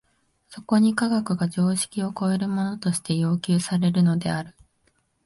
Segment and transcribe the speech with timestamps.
[0.49, 4.55] そこに科学が常識を超えるものとして要求されるのである。